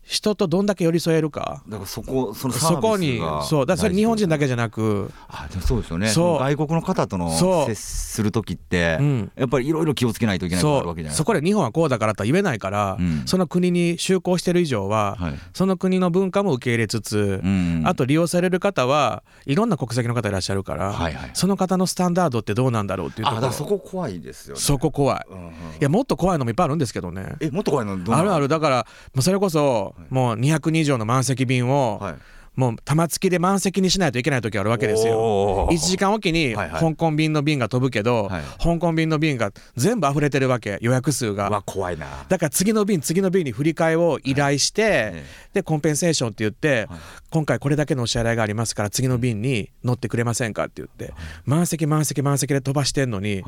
[0.02, 1.62] 人とどんだけ寄り添えるか。
[1.68, 3.66] だからそこそのそこにそう。
[3.66, 5.10] だそれ日本人だけじゃなく。
[5.28, 6.12] あでもそうですよね。
[6.12, 7.30] 外国の方との
[7.66, 23.52] 接する時って、うん、やっぱりいろいろ気をつけないといけないわけじゃないそこで日本はこうだからとは言えないから、うん、その国に就航してる以上は、はい、その国の文化も受け入れつつ、うん、あと利用される方はいろんな国籍の方いらっしゃるから、はいはい、その方のスタンダードってどうなんだろうっていうところ。
[23.52, 27.36] そこ怖いですよ、ね、そこ怖い、うんうん、いやもっと怖いのもいっぱいあるんですけどね。
[27.40, 28.48] えもっと怖いのあるある。
[28.48, 28.86] だから
[29.20, 32.14] それこそもう200人以上の満席便を、はい。
[32.54, 35.68] もう玉突きで満席にしないといけない時あるわけですよ。
[35.70, 41.62] 1時間おきに香港便の便が飛ぶけど、はいはい、香港便の便が全部溢れてるわけ予約数が。
[41.64, 42.06] 怖いな。
[42.28, 45.14] だから次の便次の便に振り替えを依頼して、はい、
[45.54, 46.98] でコンペンセーションって言って、はい、
[47.30, 51.14] 今回これだけのお支払いがありますから次の便に乗ってくれませんかって言って、
[51.46, 53.42] 満席満席満席で飛ばしてんのに、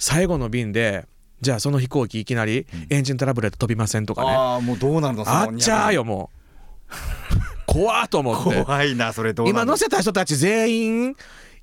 [0.00, 1.06] 最後の便で
[1.40, 6.30] じゃあその飛行機いきなりエンジントラブルで飛びませんとかね、ああもうどうなるのあっちゃーよも
[6.90, 6.94] う。
[7.66, 8.64] 怖っと思って。
[8.64, 11.16] 怖いなそれどう今乗せた人たち全員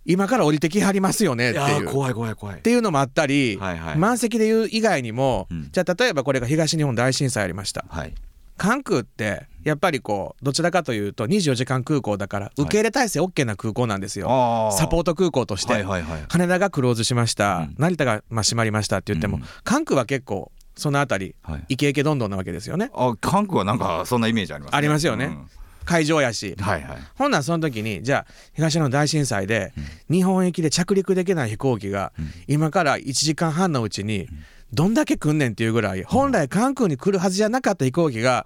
[0.05, 1.87] 今から降りてきはりますよねっていう。
[1.87, 2.59] 怖い怖い怖い。
[2.59, 8.13] っていうのもあったり、はいはい、満席で言う以外にも、うん、じゃあ例えばこれが東日本大震災ありました、はい、
[8.57, 22.91] 関空ってやっぱりこうどちらかというと24時間空港だから受け入れ体制 OK な空港なんですよ、はい、サポート空港として、羽田がクローズしました、うん、成田がまあ閉まりましたって言っても、うん、関空は結構そのあたり、はい、イケイケどんどんなわけですよね。
[22.93, 25.47] あ関空はなんかそんなイメージあります、ね、ありますよね、うん。
[25.85, 29.73] 会場やし、はいはい、ほんならその時にじゃあ東日本大震災で
[30.11, 32.11] 日本行きで着陸できない飛行機が
[32.47, 34.27] 今から1時間半のうちに
[34.75, 38.45] どんだけ来んねんっていうぐらい本来関空に来るはずじゃなかった飛行機が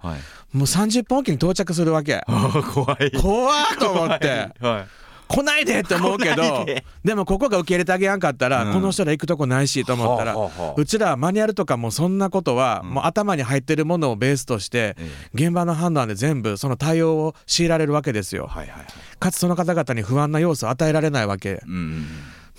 [0.52, 2.24] もう30分おきに到着するわけ。
[2.72, 3.10] 怖い。
[3.12, 4.48] 怖いと思って。
[4.60, 5.00] はい。
[5.30, 6.66] 来ないでって思うけど
[7.04, 7.14] で。
[7.14, 10.34] もここが受け入れてあげやんかったら、うん、この人ら行くとこないしと思ったら、
[10.76, 14.96] うちらマニュアルとかもそんなことは、もう頭に入ってるものをベースとして、
[15.32, 18.86] 現場の判断で全部その対応を強いられるわけですよ、はいはいはい、
[19.20, 22.06] かつその方々に不安な要素を与えられないわけ、うん、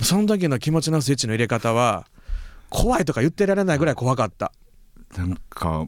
[0.02, 2.06] その時の気持ちのスイッチの入れ方は
[2.72, 4.52] 怖いとか言ってられないぐらい怖かった。
[5.18, 5.86] なんか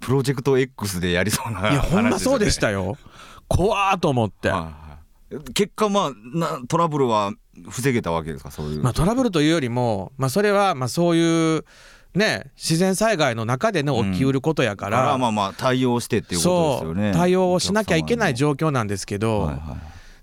[0.00, 2.96] プロジェクト X でやりそうな、ね、いやほんまそうでしたよ。
[3.48, 4.72] 怖ーと思って、は
[5.30, 5.52] い。
[5.54, 7.32] 結果まあなトラブルは
[7.68, 11.64] 防げたわけですかそういう、まあ、トラブルというよりも、まあ、それはまあそういう
[12.14, 17.12] ね、自然災害の中でね起きうることやから、うん、まあまあ対応してっていうことですよね。
[17.14, 19.76] 対応をしなきゃいけない状況なんですけど、はいは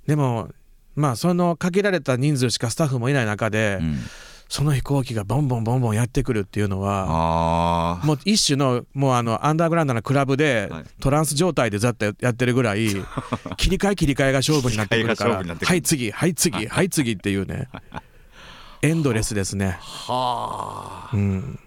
[0.06, 0.50] い、でも
[0.96, 3.98] まあその限られた人数しかスタッフもいない中で、うん
[4.54, 12.86] その飛行機がボンボンボンボンやってくるっていうのはもう一種のもうあのアンダーグラウンドなクラブでトランス状態でざっとやってるぐらい
[13.58, 17.68] 切り替え切り替えが勝負になってくるからはい次はい次はい次っていうね。
[18.84, 19.80] エンドレスですね。
[19.80, 21.60] はあ、うん、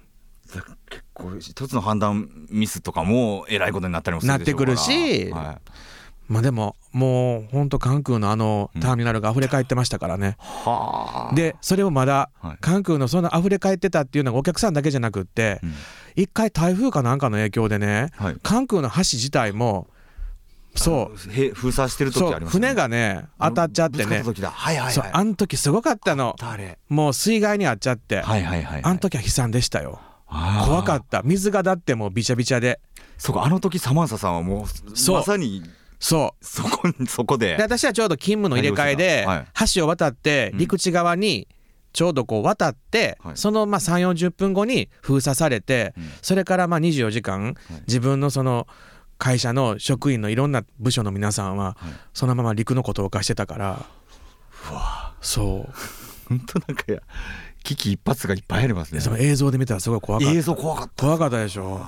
[0.89, 5.71] 結構一つの判断ミスとかもえらいことになったりもするなってくるし、はい、
[6.29, 10.37] まあでももう本当関空のあのターミナルが溢れ返ってましたからね、
[11.31, 15.61] うん、でそれをまだ関空のその溢れ返ってたっていうのがお客さんだけじゃなくって
[16.17, 19.89] 一、回台風かなんかの影響でね、はい、関空の橋自体も
[20.77, 21.17] そう。
[21.55, 24.23] 封鎖してる時あります、ね、船がね当たっちゃってね。
[24.23, 26.37] はいはい、そうあの時すごかったの。
[26.89, 30.01] もう水害に遭っちゃって、はいはいはい、あの時は悲惨でしたよ。
[30.29, 31.23] 怖かった。
[31.23, 32.81] 水がだってもうびちゃびちゃで。
[33.17, 35.13] そうかあの時サマンサさんはもう。
[35.13, 35.63] まさに
[35.99, 36.45] そう。
[36.45, 37.57] そこ そこで。
[37.57, 39.27] で私はちょうど勤務の入れ替えで、
[39.75, 41.49] 橋を渡って陸地側に
[41.93, 47.55] ちょうどこう渡って、そのまあ3 4 0分後に封鎖されて、それからまあ24時間、
[47.87, 48.67] 自分のその
[49.19, 51.77] 会社の職員のいろんな部署の皆さんは、
[52.13, 53.87] そのまま陸のことを化してたから、
[54.71, 55.15] うわ。
[55.21, 55.73] そう。
[56.29, 57.01] 本当なんかや
[57.63, 59.01] 危機一髪がいっぱいありますね。
[59.01, 60.35] その映像で見たらすごい怖かった。
[60.35, 61.81] 映像怖かった怖かったでしょ。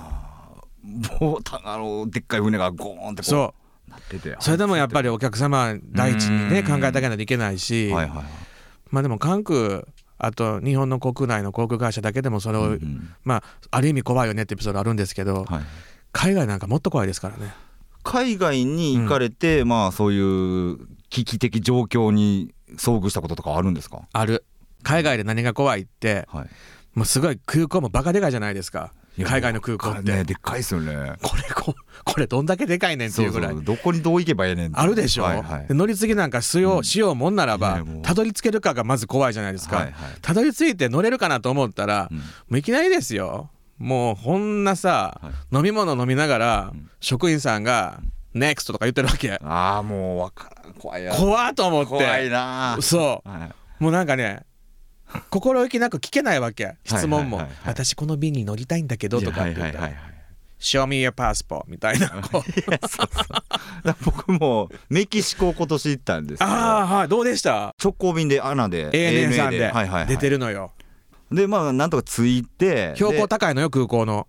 [1.21, 3.68] もうあのでっかい船がゴーンってこう
[4.39, 8.25] それでもやっぱりお客様第一にね考えてあげないといけないし、はいはい、
[8.89, 9.83] まあでも関空
[10.17, 15.61] あと日本の国内の航空会社だけでもそれを、うんうん、まあある意味怖いよねってエピソードあるんですけど、はい、
[16.11, 17.53] 海外なんかもっと怖いですからね。
[18.03, 20.19] 海外に行かれて、うん、まあそうい
[20.71, 20.77] う
[21.09, 24.01] 危機的状況に遭遇したこととかあるんですか？
[24.13, 24.45] ある。
[24.83, 26.49] 海外で何が怖いって、はい、
[26.93, 28.93] もうすごい空港もバカでかいじゃないですか
[29.25, 31.13] 海外の空港って、ね、でっかいですよね。
[31.21, 33.63] これここれどんだけでかいねんっていうぐらい。
[33.63, 39.87] どこにどう行けばええねんあるでしょ、はいはい、乗り継ぎなんかしよう,、しようもんならばたどり着けるかがまず怖いじゃないですか。
[40.21, 43.49] たど、り着いて乗れるかなと思ったら、うん、もういきなりですよ。
[43.77, 48.01] もうこんなさ、はい、飲み物飲みながら、うん、職員さんが
[48.35, 49.39] 「NEXT」とか言ってるわけ。
[49.43, 50.73] ああもう分からん。
[50.73, 51.89] 怖いや怖と思って。
[51.89, 52.77] 怖いな。
[52.81, 54.43] そう、はい、もうなんかね
[55.29, 56.75] 心意気なく聞けないわけ。
[56.85, 59.91] 質問も、私この便に乗りたいんだけどとかって言ったら、
[60.59, 67.07] Show me your passport みたいな そう僕もメキシコ今年行ったんですああはい。
[67.07, 67.73] どうでした？
[67.81, 70.71] 直行便でアナで ANA さんで出てるのよ。
[71.31, 74.27] でまあなんとか着いて標高高いのよ空港の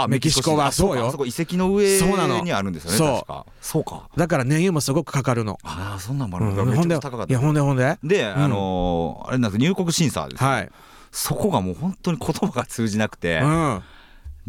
[0.00, 1.10] あメキシコはそうよ。
[1.10, 2.00] そこ遺跡の上
[2.42, 3.84] にあるんですよねそうそう。
[3.84, 4.08] か。
[4.16, 5.58] だから燃油もすごくかかるの。
[5.64, 7.98] ああそんなんもあるんだ、うん、ほんでいやほんでほんで。
[8.04, 9.60] で、あのー、あれなんです。
[9.60, 10.70] 入国審査です、ね、はい。
[11.10, 13.82] そこがもう本当に言葉が通じなくて、うん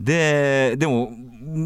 [0.04, 1.12] ででも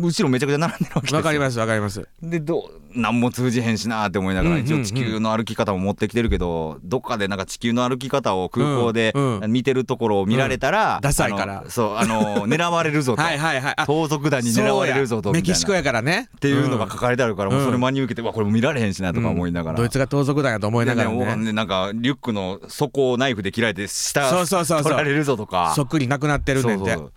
[0.02, 2.08] 後ろめちゃくちゃ並んでるわけですわかりますわかります。
[2.22, 9.14] でどう何も通じへんしなって思いながら一応地球の歩き方も持ってきてるけどどっかでなんか地球の歩き方を空港で
[9.48, 11.66] 見てるところを見られたら、ダサいから。
[11.70, 13.22] そうあの狙われるぞと。
[13.24, 13.76] はいはいはい。
[13.86, 16.30] 盗賊団に狙われるぞとメキシコやからね。
[16.38, 21.52] っていうのが書かれてあるから、もうそれ真に受けてわこれも見られへんしなとか思いながら、ドイツが盗賊団やと思いながらね。
[21.52, 25.74] なんかリュックの底をナイフで切られて下取られるぞとか。
[25.76, 26.94] そっくりなくなってるねんて。
[26.94, 27.12] そう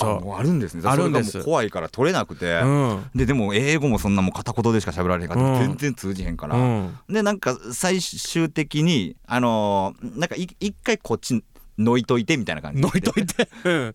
[0.00, 0.82] あるんですね。
[0.84, 1.42] あるんです。
[1.42, 11.42] 怖いから取れなくて、うん、ででも英語もそんなもう片言でしか喋られへんから、うん、全然通じへんから、うん、でなんか最終的にあのー、なんか一回こっち
[11.78, 12.82] のいといてみたいな感じ。
[12.82, 13.48] のいといて、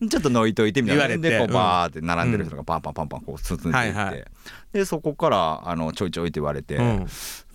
[0.09, 1.17] ちょっとのいといてみたいな。
[1.17, 4.25] でこうバーって並んでる人がパンパンパンパンこう進んでいって、はいはい、
[4.73, 6.77] でそこからあのちょいちょいって言われて、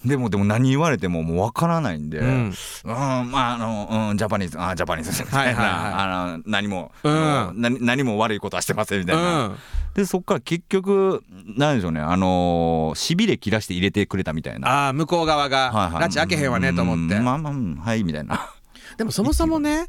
[0.04, 2.52] でもでも何言われてももう分からないんで、うん、うん、
[2.84, 5.22] まああの、うん、ジャパニーズあジャパニーズ。
[5.22, 9.56] みたいな、はいはいはい、 あの何も、うん、何も悪いことはしてませんみたいな、うん、
[9.94, 11.22] でそっから結局
[11.56, 14.88] なんでしょうねあのしびれ切らして入れてくれたみたいな。
[14.88, 18.50] あ向こう側が、はいはい、拉致開けへんわねと思って、まあまあはいみたいな。
[18.96, 19.86] でもそもそもね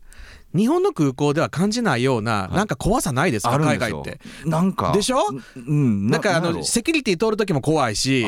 [0.55, 4.19] 日本の空港では感じないような、なんか怖さないですか、海外って。
[4.45, 4.91] なんか。
[4.93, 5.19] でしょ？
[5.55, 6.07] うん。
[6.07, 8.25] なんかあの、セキュリティ通る時も怖いし、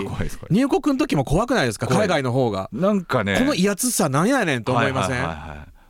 [0.50, 2.70] 入国の時も怖くないですか、海外の方が。
[2.74, 3.38] なんかね。
[3.38, 5.28] この威圧さ、なんやねんと思いません、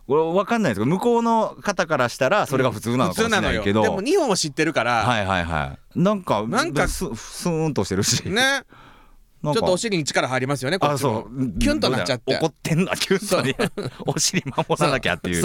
[0.07, 5.03] これ分かんないですけど向こうの方からしたらそれが普通なのかもしれないけど、でも日本を知ってるから。
[5.03, 5.99] はいはいはい。
[5.99, 8.23] なんかなんかススーンとしてるし。
[8.29, 8.63] ね
[9.53, 11.27] ちょっとお尻に力入りますよねこっちも。
[11.59, 12.35] キュンとなっちゃって。
[12.35, 13.55] 怒ってんなキュンとね
[14.05, 15.43] お尻守らなきゃっていう。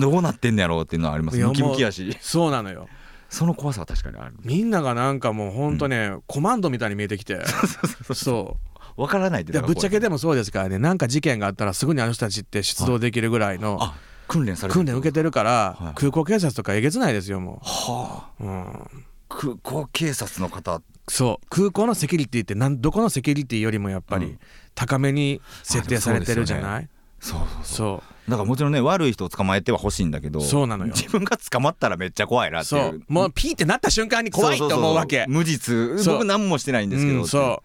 [0.00, 2.16] どうなってんのやろうっていうのはありますムキムキやし。
[2.20, 2.88] そうなのよ。
[3.30, 4.34] その怖さは確かにある。
[4.44, 7.40] みんながなんかもうほんとね、うん、コマンドみたいに見えてきて。
[8.14, 13.80] そう分からないぶっちゃけでもそうですからねなんか事件があったらすぐにあの人たちって出動できるぐらいの、
[14.28, 17.58] 訓練され訓練受けてるから、はい、空港警察とかえげつないですよもう。
[17.64, 21.46] はあ、うん、空港警察の方そう。
[21.50, 24.38] 空港のセキュリティってなんどこのセキュリティよりもやっぱり
[24.74, 26.88] 高めに設定されてるじゃない、
[27.20, 30.92] そうそうそうだからもちろんね悪い人を捕まえてはほしいんだけどそうなのよ。
[30.94, 33.02] 自分が捕まったらめっちゃ怖いなっていう。
[33.08, 35.26] もうピーってなった瞬間に怖いと思うわけ。
[35.28, 36.02] 無実。
[36.06, 37.22] 僕何もしてないんですけど、う。
[37.22, 37.62] ん、そ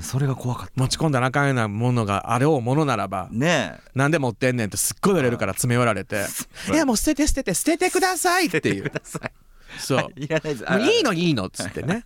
[0.00, 0.72] それが怖かった。
[0.76, 3.80] 持ち込んだらあかんようなものがあれをものならばねえ。
[3.94, 6.24] なんで持ってんねんってすっごい言われるから詰め寄られて
[6.72, 8.90] 「いやもう捨てて捨てて捨ててください」っていう。
[9.78, 10.08] そう。
[10.16, 10.64] いらないです。
[10.96, 12.04] いいのいいのっつってね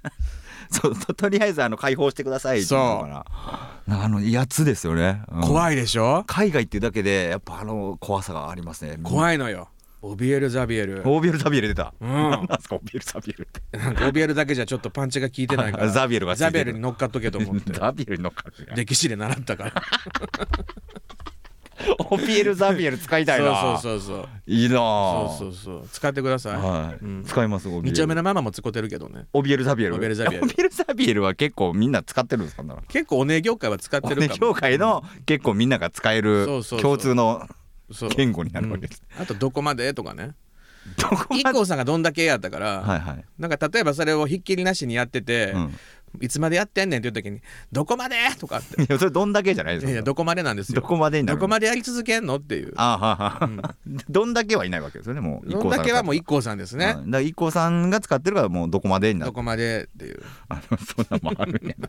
[0.70, 2.78] そうとりあえずあの解放してくださいそう。
[2.80, 6.24] あのやつですよね、うん、怖いでしょ？
[6.26, 8.98] 海外っていうだけでやっぱあの怖さがありますね。
[9.02, 9.68] 怖いのよ。
[10.02, 11.02] オビエル・ザビエル。
[11.08, 13.76] オビエル・ザビエル出た、うん、なんですかオビエル・ザビエルって。
[13.78, 15.88] なんかオビエルだけじゃちょっとパンチが効いてないから。
[15.90, 17.72] ザビエルがザビエルに乗っかっとけと思って。
[17.78, 19.72] ザビエルに乗っかる歴史で習ったから
[22.10, 23.78] オビエル・ザビエル使いたいな。
[23.80, 24.28] そうそうそうそう。
[24.46, 25.88] いいなそうそうそう。
[25.90, 27.04] 使ってください、はい。
[27.04, 29.26] うん、使います二丁目のママも使ってるけどね。
[29.32, 29.96] オビエル・ザビエル。
[29.96, 30.44] オビエル・ザビエル。
[30.44, 36.46] オビエル・ザビエルは結構みんな使ってるんですか結構おね業界は使ってるかも、業界の結構みんなが使える
[36.80, 37.48] 共通の
[38.16, 40.34] 言語になるわけです、うん、あとどこまでとかね。
[40.96, 45.74] IKKO さんがどんだけやったから、はいはい、なんか例えばそれをひっきりなしにやってて、うん、
[46.20, 47.40] いつまでやってんねんっていう時に
[47.72, 48.82] 「どこまで?」とかって。
[48.82, 49.92] いやそれどんだけじゃないですか。
[49.92, 50.80] いやどこまでなんですよ。
[50.80, 52.36] どこまでどこまでやり続けんの？
[52.36, 52.72] っていう。
[52.76, 53.62] あはは、うん、
[54.08, 55.50] どんだけはいないわけですよねもう。
[55.50, 59.32] どんだけはもう IKKO さんですね、うん、だから IKKO さんが使ってるからもうどこまでになる。
[59.32, 60.22] どこまでっていう。
[60.48, 61.88] あのそんなもあるんやな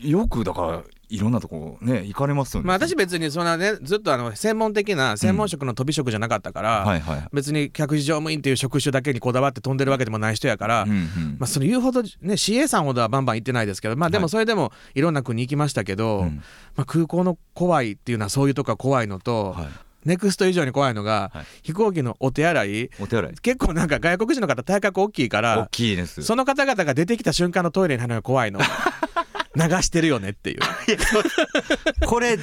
[0.00, 2.66] よくだからいろんなとこね行かれますよね。
[2.66, 16.42] まあ私別にそんなねずっとあの専門的な専門職の飛び職じゃなかったから、うんはいはい、別に客事乗務員っていう職種だけにこだわって飛んでるわけでもない人やから、うんうん、まあその言うほどね CA さんほどはバンバン行ってないですけどまあでもそれでもいろんな国行きましたけど、はい、ま
[16.78, 19.52] あ空港の怖いっていうのはそういうとこが怖いのと。
[19.52, 19.66] はい。
[20.04, 22.90] ネクスト以上に怖いのが、はい、飛行機のお手洗い。
[23.00, 23.34] お手洗い。
[23.36, 26.22] 結構なんか外国人の方体格大きいから大きいです。
[26.22, 28.60] その方々が出てきた瞬間のトイレに入るのが怖いの
[29.56, 30.60] 流してるよねっていう。
[32.06, 32.38] これ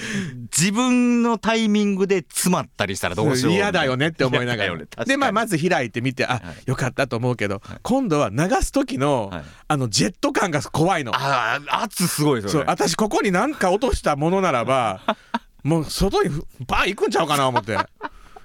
[0.57, 3.53] 自分のタイミングで詰まったりしたらどうしよう。
[3.53, 5.05] 嫌だよねって思いながら。
[5.05, 11.12] でまあまず開いてみてあ、はい、よかったと思うけど、はい、今度は流す時の、はい、あのジェット感が怖いの。
[11.14, 15.01] あ圧すごいですよ、ね、そう私ここに何か落としたものならば
[15.64, 16.30] もう外に
[16.66, 17.78] バー行くんちゃうかな思って。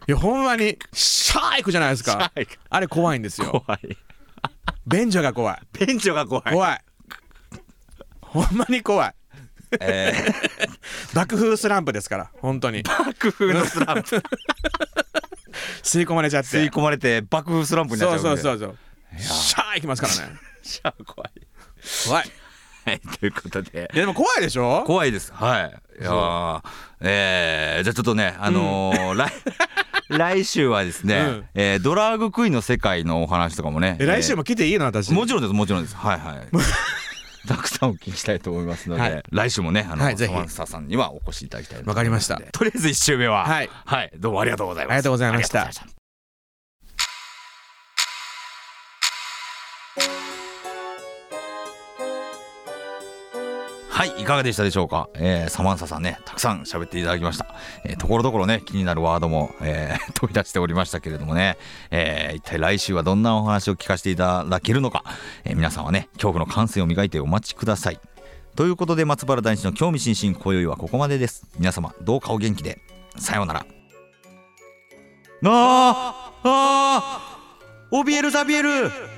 [0.08, 2.32] いやほんまにシャー行くじゃないですか。
[2.70, 3.64] あれ怖いんですよ。
[3.66, 3.96] 怖い。
[4.86, 5.86] 便所が怖い。
[5.86, 6.52] 便所が怖い。
[6.52, 6.85] 怖い
[8.26, 9.14] ほんまに怖い。
[9.80, 12.82] えー、爆風スランプですから本当に。
[12.82, 14.22] 爆風のスランプ。
[15.82, 16.48] 吸い込まれちゃって。
[16.48, 19.22] 吸い込まれて爆風スランプになっちゃうそうそうそうそう。
[19.22, 20.36] シャーいきますからね。
[20.62, 21.30] シャー怖い。
[22.06, 22.30] 怖い。
[22.86, 23.90] はいということで。
[23.92, 24.84] でも怖いでしょ？
[24.86, 25.32] 怖いです。
[25.32, 25.74] はい。
[26.00, 26.62] いや
[27.00, 29.32] えー、じゃあちょっとねあのーうん、来
[30.08, 35.12] 来週はですね、うん、えー、ドラァグクイーンの世界のお話とかもね来週も来ていいの私？
[35.12, 35.96] もちろんですもちろんです。
[35.96, 36.48] はいはい
[37.46, 42.40] たくさんお聞きしたいと思いますので、はい、来週もねあの、はい、サマンサさんにはお越しいただきたいわかりました。
[42.52, 43.44] とりあえず一週目は。
[43.44, 44.92] はい、はい、どうもありがとうございます。
[44.92, 45.95] ありがとうございました
[53.96, 57.46] はいいかがでしたでしょうか、えー、サマンサさんねたくさん喋っていただきました、
[57.82, 61.56] えー、ところどころね気になるワードも、えー、 飛び出しておりましたけれどもね、
[61.90, 65.02] えー、一体来週はどんなお話を聞かせていただけるのか、
[65.44, 67.98] えー、皆さんはね恐怖の感性を磨いてお待ちください。
[68.54, 71.46] ということで松原大師の興味津々今宵はここまでです。
[71.58, 72.78] 皆様どうかお元気で。
[73.16, 73.66] さようなら。
[75.46, 79.15] ああーオビエルザビエル。